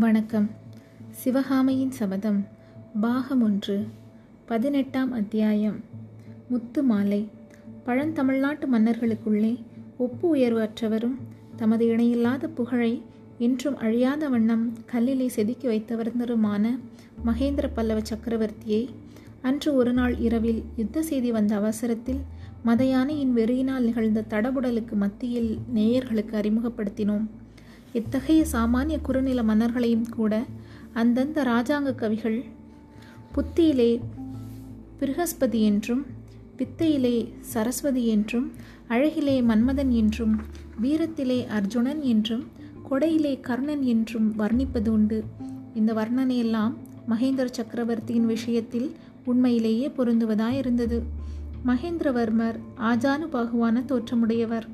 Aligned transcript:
வணக்கம். 0.00 0.50
சிவகாமையின் 1.24 1.90
சபதம் 1.90 2.46
பாகம் 3.00 3.42
ஒன்று 3.42 3.86
பதினெட்டாம் 4.46 5.12
அத்தியாயம். 5.12 5.80
முத்து 6.48 6.82
மாலை. 6.82 7.28
பழந்தமிழ்நாட்டு 7.86 8.66
மன்னர்களுக்குள்ளே 8.74 9.58
ஒப்பு 9.98 10.28
உயர்வு 10.28 10.60
அற்றவரும் 10.60 11.16
தமது 11.56 11.86
இணையில்லாத 11.86 12.48
புகழை 12.48 13.02
என்றும் 13.38 13.76
அழியாத 13.76 14.28
வண்ணம் 14.28 14.72
கல்லிலே 14.92 15.26
செதுக்கி 15.26 15.68
வைத்தவர்ந்தருமான 15.68 16.78
மகேந்திர 17.26 17.70
பல்லவ 17.74 18.00
சக்கரவர்த்தியை 18.00 18.88
அன்று 19.42 19.74
ஒரு 19.74 19.92
நாள் 19.92 20.16
இரவில் 20.16 20.64
யுத்த 20.76 21.02
செய்தி 21.02 21.32
வந்த 21.32 21.56
அவசரத்தில் 21.56 22.20
மதயானையின் 22.66 23.32
வெறியினால் 23.32 23.84
நிகழ்ந்த 23.84 24.24
தடபுடலுக்கு 24.30 24.92
மத்தியில் 24.92 25.58
நேயர்களுக்கு 25.74 26.32
அறிமுகப்படுத்தினோம். 26.32 27.26
இத்தகைய 27.92 28.44
சாமானிய 28.52 29.00
குறுநில 29.00 29.42
மன்னர்களையும் 29.42 30.08
கூட 30.08 30.44
அந்தந்த 30.92 31.44
ராஜாங்க 31.44 31.94
கவிகள் 31.94 32.44
புத்தியிலே 33.34 34.00
பிருகஸ்பதி 35.00 35.60
என்றும் 35.62 36.06
வித்தையிலே 36.58 37.28
சரஸ்வதி 37.40 38.06
என்றும் 38.06 38.52
அழகிலே 38.88 39.42
மன்மதன் 39.42 39.88
என்றும் 39.88 40.34
வீரத்திலே 40.82 41.46
அர்ஜுனன் 41.46 42.00
என்றும் 42.00 42.44
கொடையிலே 42.90 43.40
கர்ணன் 43.40 43.82
என்றும் 43.82 44.38
வர்ணிப்பது 44.38 44.88
உண்டு. 44.88 45.24
இந்த 45.74 45.92
வர்ணனையெல்லாம் 45.92 46.74
மகேந்திர 47.08 47.44
சக்கரவர்த்தியின் 47.44 48.26
விஷயத்தில் 48.26 48.92
உண்மையிலேயே 49.24 49.88
பொருந்துவதாயிருந்தது. 49.88 51.02
மகேந்திரவர்மர் 51.66 52.58
ஆஜானுபாகுவான 52.80 53.84
தோற்றமுடையவர். 53.84 54.66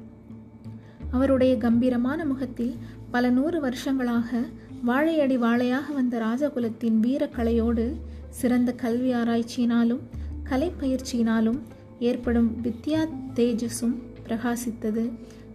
அவருடைய 1.11 1.56
கம்பீரமான 1.56 2.25
முகத்தில் 2.25 2.75
பல 3.10 3.30
நூறு 3.30 3.60
வருஷங்களாக 3.60 4.42
வாழையடி 4.86 5.36
வாழையாக 5.36 5.92
வந்த 5.94 6.19
ராஜகுலத்தின் 6.19 6.98
வீரக்கலையோடு 7.03 7.84
சிறந்த 8.28 8.72
கல்வி 8.72 9.14
ஆராய்ச்சியினாலும் 9.14 10.03
கலை 10.42 10.72
பயிற்சியினாலும் 10.80 11.58
ஏற்படும் 11.98 12.48
வித்யா 12.62 13.00
தேஜஸும் 13.34 13.97
பிரகாசித்தது. 14.27 15.05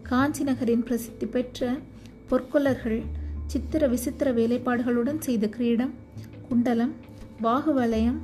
காஞ்சி 0.03 0.43
நகரின் 0.43 0.83
பிரசித்தி 0.83 1.25
பெற்ற 1.25 1.77
பொற்கொல்லர்கள் 2.29 3.01
சித்திர 3.45 3.87
விசித்திர 3.87 4.31
வேலைப்பாடுகளுடன் 4.31 5.19
செய்த 5.19 5.47
கிரீடம் 5.47 5.93
குண்டலம் 6.49 6.93
பாகுவலயம் 7.43 8.19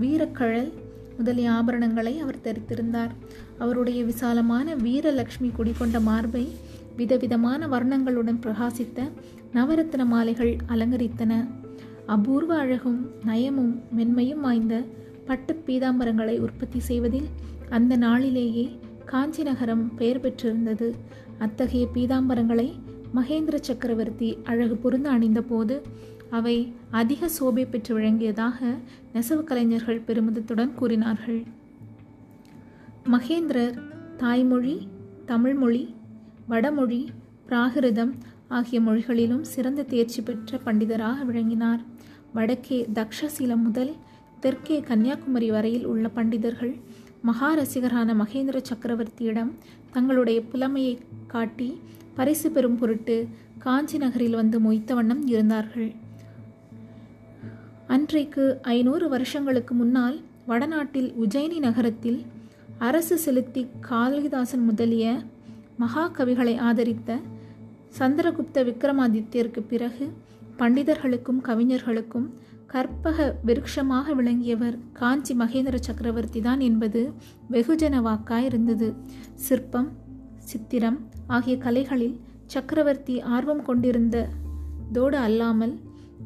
வீரக்கழல் 0.00 0.72
முதலிய 1.16 1.50
ஆபரணங்களை 1.50 2.18
அவர் 2.18 2.44
தரித்திருந்தார். 2.44 3.12
அவருடைய 3.58 4.04
விசாலமான 4.04 4.76
வீரலட்சுமி 4.76 5.50
குடிகொண்ட 5.56 6.00
மார்பை 6.00 6.44
விதவிதமான 6.98 7.66
வர்ணங்களுடன் 7.66 8.42
பிரகாசித்த 8.44 8.98
நவரத்ன 9.52 10.04
மாலைகள் 10.06 10.52
அலங்கரித்தன. 10.68 11.32
அபூர்வ 12.06 12.52
அழகும் 12.56 13.00
நயமும் 13.26 13.72
மென்மையும் 13.96 14.44
வாய்ந்த 14.46 14.74
பட்டு 15.26 15.52
பீதாம்பரங்களை 15.66 16.38
உற்பத்தி 16.38 16.80
செய்வதில் 16.80 17.28
அந்த 17.70 17.96
நாளிலேயே 17.96 18.66
காஞ்சி 19.04 19.42
நகரம் 19.42 19.84
பெயர் 19.94 20.20
பெற்றிருந்தது. 20.20 20.88
அத்தகைய 21.38 21.86
பீதாம்பரங்களை 21.94 22.68
மகேந்திர 23.14 23.56
சக்கரவர்த்தி 23.60 24.38
அழகு 24.44 24.76
பொருந்து 24.82 25.10
அணிந்தபோது 25.16 25.76
அவை 26.30 26.56
அதிக 26.90 27.30
சோபை 27.38 27.64
பெற்று 27.70 27.92
விளங்கியதாக 27.98 28.58
நெசவு 29.12 29.44
கலைஞர்கள் 29.44 30.04
பெருமிதத்துடன் 30.06 30.74
கூறினார்கள். 30.74 31.40
மகேந்திரர் 33.12 33.78
தாய்மொழி 34.16 34.76
தமிழ்மொழி 35.26 35.84
வடமொழி 36.48 37.12
பிராகிருதம் 37.48 38.12
ஆகிய 38.48 38.80
மொழிகளிலும் 38.80 39.44
சிறந்த 39.44 39.82
தேர்ச்சி 39.82 40.22
பெற்ற 40.22 40.60
பண்டிதராக 40.64 41.24
விளங்கினார். 41.24 41.80
வடக்கே 42.34 42.88
தக்ஷசீலம் 42.94 43.62
முதல் 43.62 43.92
தெற்கே 44.40 44.80
கன்னியாகுமரி 44.80 45.50
வரையில் 45.50 45.86
உள்ள 45.86 46.10
பண்டிதர்கள் 46.14 46.74
மகா 47.22 47.56
ரசிகரான 47.56 48.14
மகேந்திர 48.22 48.58
சக்கரவர்த்தியிடம் 48.70 49.52
தங்களுடைய 49.92 50.42
புலமையை 50.52 50.98
காட்டி 51.26 51.80
பரிசு 52.14 52.50
பெறும் 52.50 52.76
பொருட்டு 52.76 53.28
காஞ்சி 53.58 53.98
நகரில் 53.98 54.34
வந்து 54.34 54.60
மொய்த்த 54.60 54.94
வண்ணம் 54.94 55.26
இருந்தார்கள். 55.26 55.90
அன்றைக்கு 57.86 58.58
ஐநூறு 58.62 59.08
வருஷங்களுக்கு 59.08 59.74
முன்னால் 59.74 60.20
வடநாட்டில் 60.46 61.10
உஜயினி 61.20 61.58
நகரத்தில் 61.58 62.20
அரசு 62.78 63.18
செலுத்தி 63.18 63.66
காளிதாசன் 63.80 64.64
முதலிய 64.64 65.20
மகாகவிகளை 65.80 66.58
ஆதரித்த 66.58 67.18
சந்திரகுப்த 67.98 68.62
விக்ரமாதித்யருக்கு 68.68 69.60
பிறகு 69.68 70.06
பண்டிதர்களுக்கும் 70.58 71.40
கவிஞர்களுக்கும் 71.42 72.28
கற்பக 72.66 73.36
விருட்சமாக 73.46 74.14
விளங்கியவர் 74.14 74.78
காஞ்சி 74.92 75.34
மகேந்திர 75.34 75.76
சக்கரவர்த்தி 75.80 76.40
தான் 76.40 76.60
என்பது 76.60 77.12
வெகுஜன 77.50 78.00
வாக்காயிருந்தது. 78.08 78.88
சிற்பம் 79.34 79.88
சித்திரம் 80.38 80.98
ஆகிய 81.26 81.56
கலைகளில் 81.56 82.20
சக்கரவர்த்தி 82.46 83.20
ஆர்வம் 83.20 83.62
கொண்டிருந்ததோடு 83.66 85.18
அல்லாமல் 85.26 85.74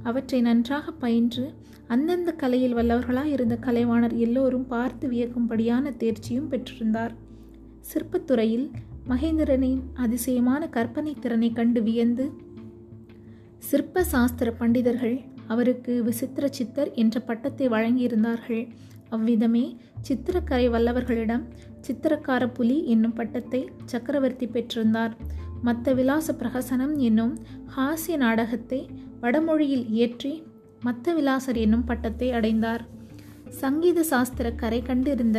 அவற்றை 0.02 0.40
நன்றாக 0.40 0.90
பயின்று 0.90 1.44
அந்தந்த 1.86 2.32
கலையில் 2.32 2.76
வல்லவர்களாய் 2.76 3.32
இருந்த 3.36 3.58
கலைவாணர் 3.60 4.16
எல்லோரும் 4.16 4.66
பார்த்து 4.66 5.08
வியக்கும்படியான 5.08 5.92
தேர்ச்சியும் 5.98 6.50
பெற்றிருந்தார். 6.50 7.14
சிற்பத்துறையில் 7.80 8.70
மகேந்திரனின் 9.12 9.80
அதிசயமான 9.94 10.62
கற்பனை 10.68 11.12
திறனை 11.20 11.48
கண்டு 11.52 11.80
வியந்து 11.82 12.24
சிற்ப 13.58 14.04
சாஸ்திர 14.04 14.48
பண்டிதர்கள் 14.60 15.16
அவருக்கு 15.46 15.92
விசித்திர 16.04 16.44
சித்தர் 16.48 16.90
என்ற 16.94 17.16
பட்டத்தை 17.20 17.66
வழங்கியிருந்தார்கள். 17.68 18.62
அவ்விதமே 19.10 19.64
சித்திரக்கரை 20.02 20.66
வல்லவர்களிடம் 20.70 21.44
சித்திரக்கார 21.80 22.42
புலி 22.52 22.76
என்னும் 22.86 23.12
பட்டத்தை 23.12 23.60
சக்கரவர்த்தி 23.84 24.46
பெற்றிருந்தார். 24.46 25.14
மத்த 25.64 25.94
விலாச 25.94 26.28
பிரகசனம் 26.32 26.94
என்னும் 27.08 27.34
ஹாஸ்ய 27.76 28.16
நாடகத்தை 28.16 28.80
வடமொழியில் 29.20 29.86
இயற்றி 29.88 30.32
மத்த 30.84 31.14
விலாசர் 31.14 31.60
என்னும் 31.64 31.84
பட்டத்தை 31.84 32.30
அடைந்தார். 32.32 32.84
சங்கீத 33.60 34.02
சாஸ்திர 34.02 34.46
கரை 34.54 34.82
கண்டிருந்த 34.82 35.38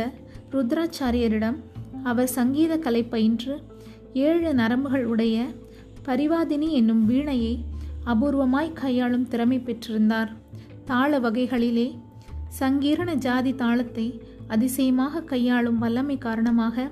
ருத்ராச்சாரியரிடம் 0.52 1.58
அவர் 2.10 2.30
சங்கீத 2.38 2.72
கலை 2.78 3.02
பயின்று 3.04 3.54
ஏழு 4.26 4.50
நரம்புகள் 4.54 5.04
உடைய 5.04 5.36
பரிவாதினி 6.06 6.68
என்னும் 6.78 7.02
வீணையை 7.10 7.54
அபூர்வமாய் 8.12 8.70
கையாளும் 8.72 9.28
திறமை 9.28 9.58
பெற்றிருந்தார். 9.58 10.30
தாள 10.84 11.18
வகைகளிலே 11.18 11.88
சங்கீரண 12.60 13.10
ஜாதி 13.26 13.52
தாளத்தை 13.54 14.06
அதிசயமாக 14.48 15.22
கையாளும் 15.22 15.78
வல்லமை 15.78 16.16
காரணமாக 16.18 16.86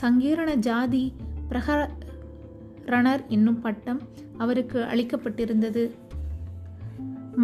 சங்கீரண 0.00 0.50
ஜாதி 0.68 1.02
பிரகரணர் 1.50 3.22
என்னும் 3.28 3.60
பட்டம் 3.60 4.00
அவருக்கு 4.38 4.78
அளிக்கப்பட்டிருந்தது. 4.92 5.84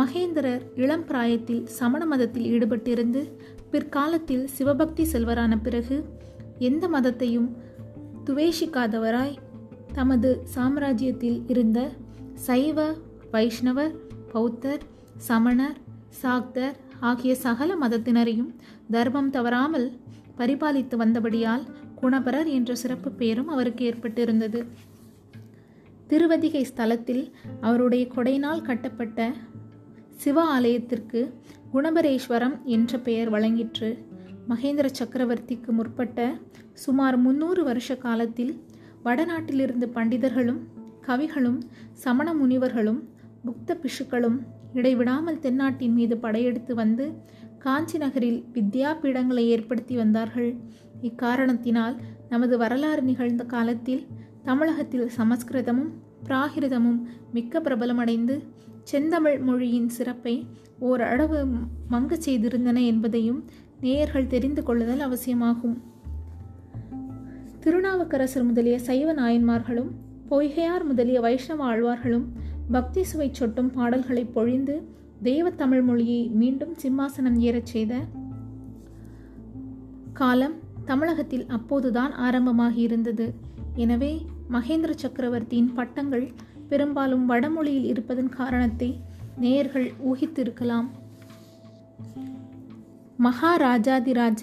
மகேந்திரர் 0.01 0.65
இளம் 0.75 1.05
பிராயத்தில் 1.05 1.63
சமண 1.79 2.03
மதத்தில் 2.07 2.49
ஈடுபட்டிருந்து 2.53 3.23
பிற்காலத்தில் 3.71 4.45
சிவபக்தி 4.57 5.05
செல்வரான 5.13 5.53
பிறகு 5.63 5.97
எந்த 6.61 6.85
மதத்தையும் 6.89 7.49
துவேஷிக்காதவராய் 8.25 9.37
தமது 9.93 10.31
சாம்ராஜ்யத்தில் 10.55 11.39
இருந்த 11.47 11.79
சைவ 12.47 12.79
வைஷ்ணவர் 13.33 13.95
பௌத்தர் 14.33 14.85
சமணர் 15.19 15.79
சாக்தர் 16.23 16.77
ஆகிய 17.01 17.33
சகல 17.35 17.71
மதத்தினரையும் 17.83 18.53
தர்மம் 18.91 19.31
தவறாமல் 19.31 19.89
பரிபாலித்து 20.37 20.97
வந்தபடியால் 20.97 21.65
குணபரர் 22.01 22.49
என்ற 22.49 22.75
சிறப்பு 22.75 23.11
பெயரும் 23.11 23.49
அவருக்கு 23.49 23.85
ஏற்பட்டிருந்தது. 23.91 24.61
திருவதிகை 26.07 26.63
ஸ்தலத்தில் 26.71 27.25
அவருடைய 27.61 28.05
கொடையினால் 28.15 28.63
கட்டப்பட்ட 28.63 29.33
சிவ 30.17 30.45
ஆலயத்திற்கு 30.57 31.21
குணபரேஸ்வரம் 31.73 32.57
என்ற 32.65 32.99
பெயர் 32.99 33.31
வழங்கிற்று. 33.33 33.91
மகேந்திர 34.49 34.89
சக்கரவர்த்திக்கு 34.99 35.71
முற்பட்ட 35.71 36.41
சுமார் 36.73 37.17
முன்னூறு 37.17 37.65
வருஷ 37.65 37.97
காலத்தில் 37.97 38.63
வடநாட்டிலிருந்து 39.05 39.87
பண்டிதர்களும் 39.95 40.59
கவிகளும் 41.07 41.61
சமண 41.93 42.35
முனிவர்களும் 42.35 43.09
புக்த 43.45 43.77
பிஷுக்களும் 43.77 44.39
இடைவிடாமல் 44.75 45.39
தென்னாட்டின் 45.39 45.93
மீது 45.93 46.17
படையெடுத்து 46.17 46.75
வந்து 46.75 47.13
காஞ்சி 47.59 47.99
நகரில் 47.99 48.45
வித்யாபீடங்களை 48.55 49.39
ஏற்படுத்தி 49.39 49.97
வந்தார்கள். 49.97 50.57
இக்காரணத்தினால் 51.03 51.97
நமது 52.29 52.59
வரலாறு 52.59 53.03
நிகழ்ந்த 53.03 53.45
காலத்தில் 53.45 54.07
தமிழகத்தில் 54.43 55.11
சமஸ்கிருதமும் 55.17 55.91
பிராகிருதமும் 56.25 57.03
மிக்க 57.33 57.61
பிரபலமடைந்து 57.61 58.45
செந்தமிழ் 58.83 59.41
மொழியின் 59.41 59.89
சிறப்பை 59.89 60.47
ஓரளவு 60.79 61.45
மங்க 61.91 62.19
செய்திருந்தன 62.25 62.87
என்பதையும் 62.87 63.45
நேயர்கள் 63.81 64.27
தெரிந்து 64.27 64.63
கொள்ளுதல் 64.63 65.01
அவசியமாகும். 65.01 65.77
திருநாவுக்கரசர் 67.61 68.45
முதலிய 68.45 68.79
சைவ 68.79 69.15
நாயன்மார்களும் 69.15 69.91
பொய்கையார் 70.31 70.85
முதலிய 70.85 71.21
வைஷ்ணவ 71.21 71.65
ஆழ்வார்களும் 71.65 72.27
பக்தி 72.71 73.03
சுவை 73.03 73.29
சொட்டும் 73.33 73.71
பாடல்களை 73.71 74.25
பொழிந்து 74.25 74.77
தெய்வ 75.23 75.51
தமிழ் 75.51 75.83
மொழியை 75.83 76.29
மீண்டும் 76.29 76.75
சிம்மாசனம் 76.83 77.39
ஏறச் 77.39 77.67
செய்த 77.67 77.95
காலம் 80.13 80.57
தமிழகத்தில் 80.85 81.47
அப்போதுதான் 81.47 82.13
ஆரம்பமாகி 82.13 82.81
இருந்தது 82.81 83.35
எனவே 83.75 84.27
மகேந்திர 84.53 84.91
சக்கரவர்த்தியின் 84.95 85.73
பட்டங்கள் 85.75 86.31
பெரும்பாலும் 86.69 87.27
வடமொழியில் 87.27 87.85
இருப்பதன் 87.85 88.29
காரணத்தை 88.29 89.01
நேயர்கள் 89.37 89.93
ஊகித்திருக்கலாம். 90.11 90.89
மகாராஜாதிராஜ 93.25 94.43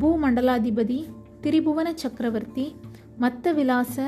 பூமண்டலாதிபதி 0.00 0.98
திரிபுவன 1.42 1.88
சக்கரவர்த்தி 1.94 2.76
மத்த 3.20 3.54
விலாச 3.54 4.04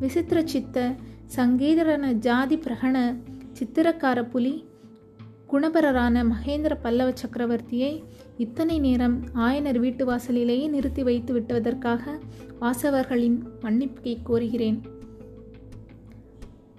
விசித்திர 0.00 0.44
சித்த 0.44 0.94
சங்கீதரன 1.36 2.12
ஜாதி 2.12 2.56
பிரகண 2.56 2.96
சித்திரக்கார 3.58 4.30
புலி 4.30 4.64
குணபரரான 5.52 6.24
மகேந்திர 6.32 6.78
பல்லவ 6.82 7.12
சக்கரவர்த்தியை 7.22 8.02
இத்தனை 8.36 8.78
நேரம் 8.78 9.24
ஆயனர் 9.34 9.78
வீட்டு 9.78 10.04
வாசலிலேயே 10.04 10.66
நிறுத்தி 10.66 11.02
வைத்து 11.02 11.34
விட்டதற்காக 11.34 12.18
வாசவர்களின் 12.60 13.38
மன்னிப்பை 13.60 14.16
கோருகிறேன். 14.26 14.80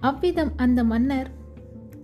அவ்விதம் 0.00 0.52
அந்த 0.56 0.84
மன்னர் 0.84 1.30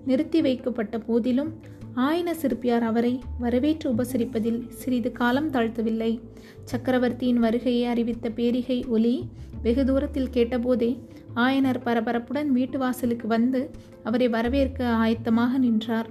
நிறுத்தி 0.06 0.40
வைக்கப்பட்ட 0.40 0.98
போதிலும் 0.98 1.52
ஆயன 1.96 2.34
சிற்பியார் 2.42 2.80
அவரை 2.80 3.22
வரவேற்று 3.38 3.90
உபசரிப்பதில் 3.90 4.68
சிறிது 4.68 5.12
காலம் 5.12 5.50
தாழ்த்தவில்லை. 5.50 6.20
சக்கரவர்த்தியின் 6.64 7.38
வருகையை 7.38 7.84
அறிவித்த 7.84 8.30
பேரிகை 8.30 8.86
ஒலி 8.86 9.28
வெகு 9.62 9.84
தூரத்தில் 9.84 10.28
கேட்டபோதே 10.28 10.98
ஆயனர் 11.36 11.80
பரபரப்புடன் 11.84 12.46
வீட்டு 12.46 12.78
வாசலுக்கு 12.78 13.28
வந்து 13.28 13.70
அவரை 14.02 14.28
வரவேற்க 14.28 14.84
ஆயத்தமாக 14.84 15.58
நின்றார். 15.58 16.08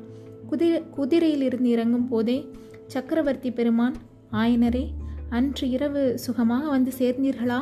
குதிரை 0.47 0.81
குதிரையிலிருந்து 0.97 1.63
இறங்கும் 1.63 2.07
போதே 2.07 2.49
சக்கரவர்த்தி 2.87 3.51
பெருமான் 3.51 3.95
ஆயனரே 4.31 4.87
அன்று 5.29 5.69
இரவு 5.69 6.19
சுகமாக 6.19 6.67
வந்து 6.67 6.91
சேர்ந்தீர்களா? 6.97 7.59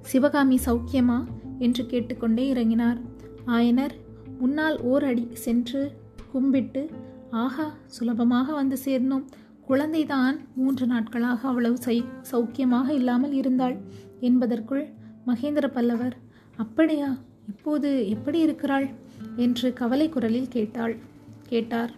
சிவகாமி 0.00 0.58
சௌக்கியமா? 0.66 1.24
என்று 1.58 1.86
கேட்டுக்கொண்டே 1.86 2.52
இறங்கினார். 2.52 3.00
ஆயனர் 3.46 3.90
முன்னால் 4.38 4.80
ஓர் 4.80 5.04
அடி 5.04 5.28
சென்று 5.32 5.92
கும்பிட்டு 6.34 6.82
ஆஹா 7.42 7.66
சுலபமாக 7.96 8.48
வந்து 8.52 8.76
சேர்ந்தோம் 8.86 9.26
குழந்தைதான் 9.68 10.36
மூன்று 10.54 10.84
நாட்களாக 10.86 11.40
அவ்வளவு 11.50 11.78
சை 11.86 11.96
சௌக்கியமாக 12.30 12.88
இல்லாமல் 12.90 13.34
இருந்தாள் 13.40 13.76
என்பதற்குள் 14.20 14.84
மகேந்திர 15.26 15.66
பல்லவர் 15.68 16.16
அப்படியா 16.58 17.08
இப்போது 17.52 17.88
எப்படி 18.08 18.38
இருக்கிறாள்? 18.38 18.86
என்று 19.36 19.68
கவலை 19.72 20.06
குரலில் 20.08 20.52
கேட்டாள். 20.54 20.94
கேட்டார் 21.48 21.92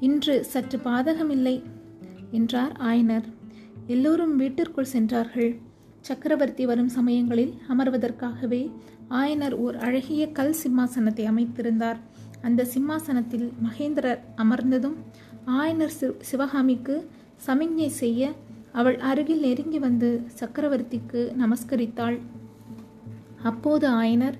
இன்று 0.00 0.34
சற்று 0.44 0.78
பாதகமில்லை 0.84 1.54
என்றார் 2.30 2.74
ஆயனர். 2.88 3.26
எல்லோரும் 3.86 4.34
வீட்டிற்குள் 4.36 4.92
சென்றார்கள். 4.94 5.52
சக்கரவர்த்தி 6.00 6.64
வரும் 6.66 6.92
சமயங்களில் 6.96 7.54
அமர்வதற்காகவே 7.72 8.62
ஆயனர் 9.20 9.56
ஓர் 9.64 9.76
அழகிய 9.76 10.22
கல் 10.38 10.56
சிம்மாசனத்தை 10.62 11.24
அமைத்திருந்தார். 11.32 12.00
அந்த 12.46 12.64
சிம்மாசனத்தில் 12.64 13.46
மகேந்திரர் 13.66 14.22
அமர்ந்ததும் 14.36 14.96
ஆயனர் 15.58 15.94
சிவகாமிக்கு 16.28 16.96
சமிஞ்ஞை 17.46 17.88
செய்ய 18.02 18.30
அவள் 18.72 18.98
அருகில் 19.10 19.44
நெருங்கி 19.44 19.78
வந்து 19.78 20.08
சக்கரவர்த்திக்கு 20.40 21.20
நமஸ்கரித்தாள். 21.42 22.16
அப்போது 23.42 23.86
ஆயனர் 24.02 24.36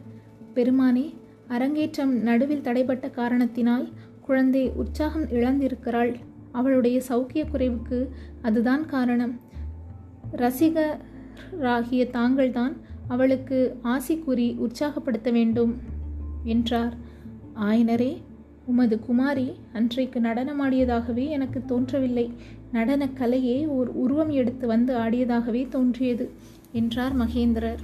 பெருமானே 0.54 1.06
அரங்கேற்றம் 1.48 2.12
நடுவில் 2.28 2.64
தடைப்பட்ட 2.66 3.06
காரணத்தினால் 3.10 3.86
குழந்தை 4.20 4.62
உற்சாகம் 4.82 5.26
இழந்திருக்கிறாள். 5.36 6.12
அவளுடைய 6.52 6.96
சௌக்கிய 7.08 7.42
குறைவுக்கு 7.52 7.98
அதுதான் 8.42 8.84
காரணம். 8.94 9.34
ரசிகராகிய 10.42 12.04
தாங்கள்தான் 12.10 12.74
அவளுக்கு 13.08 13.58
ஆசி 13.94 14.14
கூறி 14.18 14.48
உற்சாகப்படுத்த 14.58 15.30
வேண்டும் 15.30 15.74
என்றார். 16.44 16.94
ஆயனரே 17.64 18.12
உமது 18.66 18.96
குமாரி 19.00 19.52
அன்றைக்கு 19.72 20.20
நடனமாடியதாகவே 20.20 21.28
எனக்கு 21.28 21.64
தோன்றவில்லை. 21.64 22.32
நடனக் 22.72 23.16
கலையே 23.18 23.66
ஓர் 23.66 23.88
உருவம் 23.88 24.30
எடுத்து 24.30 24.66
வந்து 24.66 24.96
ஆடியதாகவே 24.96 25.68
தோன்றியது 25.68 26.30
என்றார் 26.72 27.14
மகேந்திரர். 27.16 27.82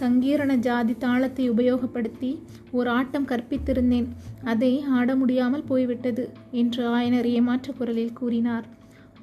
சங்கீரண 0.00 0.52
ஜாதி 0.56 0.94
தாளத்தை 0.98 1.50
உபயோகப்படுத்தி 1.50 2.38
ஓர் 2.70 2.88
ஆட்டம் 2.88 3.26
கற்பித்திருந்தேன் 3.26 4.08
அதை 4.44 4.80
ஆட 4.90 5.16
முடியாமல் 5.16 5.62
போய்விட்டது 5.62 6.24
என்று 6.50 6.82
ஆயனர் 6.96 7.24
ஏமாற்ற 7.24 7.72
குரலில் 7.72 8.12
கூறினார். 8.12 8.66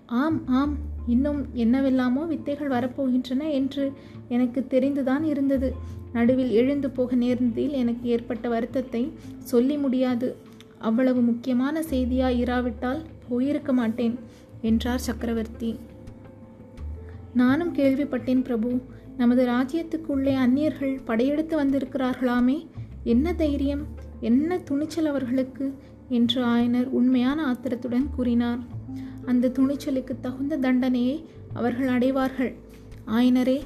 ஆம் 0.06 0.48
ஆம் 0.48 0.76
இன்னும் 1.08 1.46
என்னவெல்லாமோ 1.54 2.26
வித்தைகள் 2.26 2.70
வரப்போகின்றன 2.70 3.52
என்று 3.52 3.92
எனக்கு 4.28 4.68
தெரிந்துதான் 4.70 5.24
இருந்தது. 5.24 5.76
நடுவில் 6.14 6.50
எழுந்து 6.50 6.90
போக 6.90 7.16
நேர்ந்ததில் 7.16 7.70
எனக்கு 7.70 8.10
ஏற்பட்ட 8.10 8.50
வருத்தத்தை 8.50 9.12
சொல்லி 9.38 9.78
முடியாது. 9.78 10.36
அவ்வளவு 10.78 11.22
முக்கியமான 11.22 11.82
செய்தியா 11.82 12.30
இராவிட்டால் 12.30 13.02
போயிருக்க 13.30 13.74
மாட்டேன் 13.74 14.20
என்றார் 14.62 15.00
சக்கரவர்த்தி. 15.00 15.80
நானும் 17.34 17.76
கேள்விப்பட்டேன் 17.76 18.44
பிரபு. 18.44 18.80
நமது 19.18 19.48
ராஜ்யத்துக்குள்ளே 19.48 20.36
அந்நியர்கள் 20.36 21.02
படையெடுத்து 21.06 21.64
வந்திருக்கிறார்களாமே. 21.64 22.68
என்ன 23.04 23.34
தைரியம்? 23.34 23.86
என்ன 24.20 24.58
துணிச்சல் 24.58 25.06
அவர்களுக்கு? 25.06 25.74
என்று 26.10 26.46
ஆயனர் 26.46 26.86
உண்மையான 26.86 27.46
ஆத்திரத்துடன் 27.46 28.10
கூறினார். 28.16 28.60
அந்த 29.26 29.48
துணிச்சலுக்கு 29.48 30.20
தகுந்த 30.22 30.58
தண்டனையை 30.58 31.24
அவர்கள் 31.54 31.88
அடைவார்கள். 31.88 32.56
ஆயனரே 33.08 33.62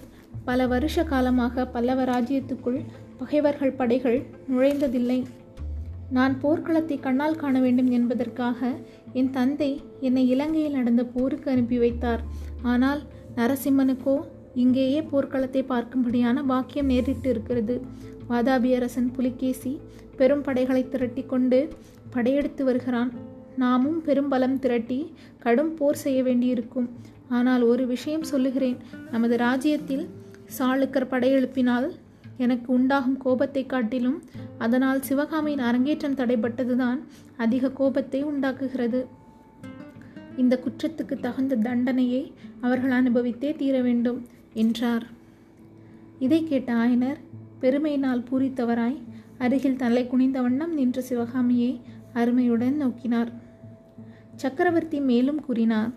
பல 0.48 0.68
வருஷ 0.74 1.04
காலமாக 1.12 1.66
பல்லவ 1.76 2.04
ராஜ்யத்துக்குள் 2.14 2.80
பகைவர்கள் 3.20 3.78
படைகள் 3.80 4.20
நுழைந்ததில்லை. 4.52 5.20
நான் 6.18 6.34
போர்க்களத்தை 6.42 6.96
கண்ணால் 7.00 7.40
காண 7.42 7.56
வேண்டும் 7.66 7.90
என்பதற்காக 7.98 8.60
என் 9.20 9.32
தந்தை 9.38 9.72
என்னை 10.08 10.24
இலங்கையில் 10.34 10.78
நடந்த 10.80 11.04
போருக்கு 11.16 11.48
அனுப்பி 11.54 11.78
வைத்தார். 11.84 12.24
ஆனால் 12.72 13.02
நரசிம்மனுக்கோ 13.38 14.16
இங்கேயே 14.64 15.00
போர்க்களத்தை 15.12 15.62
பார்க்கும்படியான 15.72 16.44
பாக்கியம் 16.52 16.90
நேரிட்டு 16.94 17.30
இருக்கிறது 17.34 17.76
வாதாபி 18.30 18.72
அரசன் 18.78 19.12
புலிகேசி 19.16 19.72
பெரும் 20.20 20.44
படைகளை 20.48 20.84
திரட்டி 20.94 21.24
கொண்டு 21.34 21.60
படையெடுத்து 22.16 22.64
வருகிறான். 22.70 23.12
நாமும் 23.64 23.98
பெரும்பலம் 24.06 24.60
திரட்டி 24.64 25.00
கடும் 25.44 25.74
போர் 25.80 26.02
செய்ய 26.04 26.20
வேண்டியிருக்கும். 26.28 26.88
ஆனால் 27.38 27.64
ஒரு 27.72 27.84
விஷயம் 27.94 28.28
சொல்லுகிறேன். 28.32 28.78
நமது 29.12 29.36
ராஜ்யத்தில் 29.38 30.06
சாளுக்கர் 30.58 31.12
படையெழுப்பினால் 31.12 31.88
எனக்கு 32.38 32.74
உண்டாகும் 32.74 33.18
கோபத்தை 33.18 33.66
காட்டிலும் 33.66 34.22
அதனால் 34.58 35.02
சிவகாமியின் 35.02 35.60
அரங்கேற்றம் 35.60 36.16
தடைப்பட்டதுதான் 36.16 37.00
அதிக 37.38 37.72
கோபத்தை 37.72 38.24
உண்டாக்குகிறது. 38.24 39.02
இந்த 40.38 40.60
குற்றத்துக்கு 40.66 41.16
தகுந்த 41.20 41.56
தண்டனையை 41.56 42.34
அவர்கள் 42.62 42.92
அனுபவித்தே 42.92 43.56
தீர 43.56 43.82
வேண்டும் 43.82 44.28
என்றார். 44.54 45.06
இதை 46.20 46.44
கேட்ட 46.44 46.74
ஆயனர் 46.74 47.20
பெருமையினால் 47.62 48.26
பூரித்தவராய் 48.30 48.98
அருகில் 49.38 49.76
தலை 49.76 50.08
குனிந்த 50.08 50.42
வண்ணம் 50.42 50.74
நின்ற 50.74 51.02
சிவகாமியை 51.02 51.82
அருமையுடன் 52.14 52.78
நோக்கினார். 52.82 53.32
சக்கரவர்த்தி 54.36 55.00
மேலும் 55.00 55.42
கூறினார் 55.42 55.92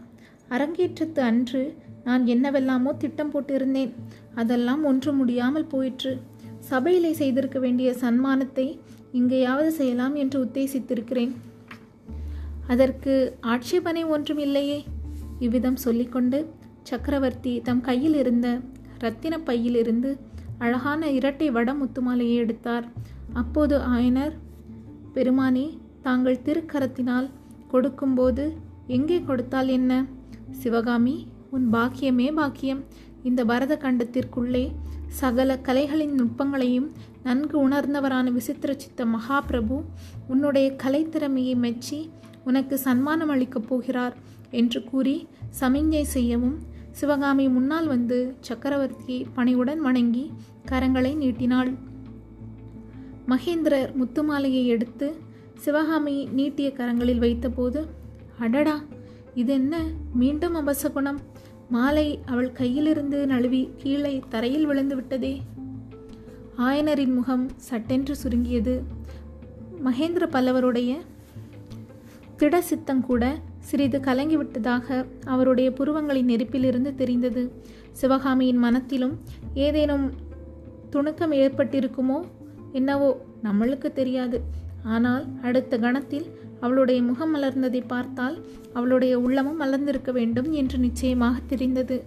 அரங்கேற்றத்து 0.54 1.20
அன்று 1.30 1.62
நான் 2.06 2.24
என்னவெல்லாமோ 2.26 2.90
திட்டம் 3.02 3.30
போட்டிருந்தேன். 3.32 3.92
அதெல்லாம் 4.34 4.82
ஒன்று 4.84 5.12
முடியாமல் 5.12 5.70
போயிற்று. 5.72 6.12
சபையிலே 6.70 7.10
செய்திருக்க 7.20 7.58
வேண்டிய 7.58 7.88
சன்மானத்தை 8.02 8.66
இங்கேயாவது 9.18 9.70
செய்யலாம் 9.80 10.14
என்று 10.14 10.38
உத்தேசித்திருக்கிறேன். 10.44 11.32
அதற்கு 12.72 13.14
ஆட்சேபனை 13.54 14.04
ஒன்றும் 14.14 14.40
இல்லையே. 14.46 14.78
இவ்விதம் 15.44 15.82
சொல்லிக்கொண்டு 15.86 16.38
சக்கரவர்த்தி 16.90 17.52
தம் 17.60 17.80
கையில் 17.80 18.14
இருந்த 18.14 18.48
இரத்தின 18.98 19.34
பையிலிருந்து 19.48 20.10
அழகான 20.58 21.10
இரட்டை 21.18 21.48
வட 21.56 21.70
முத்துமாலையை 21.74 22.36
எடுத்தார். 22.44 22.86
அப்போது 23.40 23.76
ஆயனர் 23.94 24.34
பெருமானே 25.14 25.66
தாங்கள் 26.06 26.44
திருக்கரத்தினால் 26.46 27.28
கொடுக்கும்போது 27.72 28.44
எங்கே 28.96 29.18
கொடுத்தால் 29.28 29.70
என்ன? 29.78 29.92
சிவகாமி 30.54 31.26
உன் 31.50 31.74
பாக்கியமே 31.74 32.32
பாக்கியம். 32.32 32.84
இந்த 33.22 33.44
பரத 33.44 33.78
கண்டத்திற்குள்ளே 33.82 34.72
சகல 35.08 35.58
கலைகளின் 35.58 36.14
நுட்பங்களையும் 36.14 36.92
நன்கு 37.22 37.68
உணர்ந்தவரான 37.68 38.32
விசித்திர 38.32 38.74
சித்த 38.74 39.06
மகாபிரபு 39.06 39.84
உன்னுடைய 40.28 40.76
கலைத்திறமையை 40.82 41.56
மெச்சி 41.56 42.10
உனக்கு 42.44 42.78
சன்மானம் 42.78 43.28
அளிக்கப் 43.28 43.66
போகிறார் 43.68 44.16
என்று 44.50 44.84
கூறி 44.84 45.26
சமிஞ்சை 45.60 46.02
செய்யவும் 46.02 46.58
சிவகாமி 46.90 47.48
முன்னால் 47.48 47.86
வந்து 47.86 48.36
சக்கரவர்த்தியை 48.48 49.26
பணிவுடன் 49.34 49.80
வணங்கி 49.80 50.30
கரங்களை 50.68 51.16
நீட்டினாள். 51.16 51.70
மகேந்திரர் 53.28 53.90
முத்துமாலையை 53.96 54.64
எடுத்து 54.66 55.16
சிவகாமி 55.54 56.28
நீட்டிய 56.32 56.72
கரங்களில் 56.76 57.18
வைத்தபோது 57.18 57.86
அடடா! 58.38 58.76
இது 59.36 59.52
என்ன 59.52 59.84
மீண்டும் 60.14 60.54
அபசகுணம். 60.54 61.16
மாலை 61.68 62.20
அவள் 62.26 62.52
கையிலிருந்து 62.52 63.26
நழுவி 63.26 63.70
கீழே 63.76 64.22
தரையில் 64.28 64.66
விழுந்து 64.66 64.94
விட்டதே. 64.94 65.42
ஆயனரின் 66.58 67.14
முகம் 67.14 67.48
சட்டென்று 67.56 68.16
சுருங்கியது. 68.16 68.82
மகேந்திர 69.84 70.26
பல்லவருடைய 70.26 70.96
திட 72.36 72.62
சித்தங்கூட 72.70 73.34
சிறிது 73.58 73.98
கலங்கிவிட்டதாக 73.98 75.04
அவருடைய 75.24 75.72
புருவங்களின் 75.72 76.28
நெருப்பிலிருந்து 76.28 76.94
தெரிந்தது. 76.94 77.52
சிவகாமியின் 77.92 78.56
மனத்திலும் 78.56 79.18
ஏதேனும் 79.54 80.10
துணுக்கம் 80.92 81.32
ஏற்பட்டிருக்குமோ? 81.32 82.20
என்னவோ? 82.72 83.20
நம்மளுக்கு 83.44 83.92
தெரியாது. 83.92 84.40
ஆனால் 84.84 85.24
அடுத்த 85.42 85.78
கணத்தில் 85.78 86.26
அவளுடைய 86.60 87.02
முகம் 87.02 87.36
மலர்ந்ததை 87.36 87.82
பார்த்தால் 87.86 88.36
அவளுடைய 88.72 89.18
உள்ளமும் 89.18 89.60
மலர்ந்திருக்க 89.60 90.12
வேண்டும் 90.12 90.52
என்று 90.52 90.78
நிச்சயமாக 90.78 91.40
தெரிந்தது. 91.46 92.02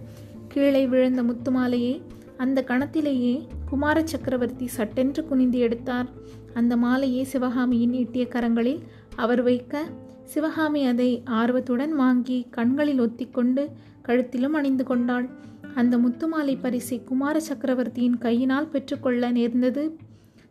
கீழே 0.48 0.86
விழுந்த 0.86 1.22
முத்துமாலையை 1.22 2.02
அந்த 2.36 2.64
கணத்திலேயே 2.66 3.46
குமார 3.70 4.02
சக்கரவர்த்தி 4.04 4.66
சட்டென்று 4.66 5.24
குனிந்து 5.24 5.58
எடுத்தார். 5.58 6.08
அந்த 6.54 6.76
மாலையை 6.76 7.24
சிவகாமியின் 7.24 7.92
ஈட்டிய 7.92 8.24
கரங்களில் 8.28 8.80
அவர் 9.16 9.42
வைக்க 9.42 9.82
சிவகாமி 10.24 10.84
அதை 10.84 11.22
ஆர்வத்துடன் 11.24 11.92
வாங்கி 11.92 12.46
கண்களில் 12.50 13.00
ஒத்திக்கொண்டு 13.00 13.68
கழுத்திலும் 14.06 14.56
அணிந்து 14.56 14.84
கொண்டாள். 14.84 15.28
அந்த 15.74 15.98
முத்துமாலை 15.98 16.58
பரிசை 16.60 17.04
குமார 17.04 17.40
சக்கரவர்த்தியின் 17.40 18.18
கையினால் 18.18 18.68
பெற்றுக்கொள்ள 18.68 19.30
நேர்ந்தது. 19.30 19.96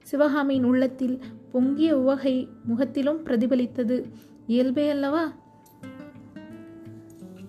சிவகாமியின் 0.09 0.63
உள்ளத்தில் 0.63 1.19
பொங்கிய 1.51 1.99
உவகை 1.99 2.47
முகத்திலும் 2.63 3.25
பிரதிபலித்தது. 3.25 4.05
இயல்பே 4.47 4.89
அல்லவா? 4.89 5.33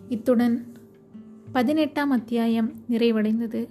இத்துடன் 0.09 0.67
பதினெட்டாம் 1.52 2.11
அத்தியாயம் 2.11 2.73
நிறைவடைந்தது. 2.90 3.69